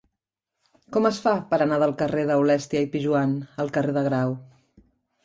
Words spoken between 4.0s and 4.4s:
Grau?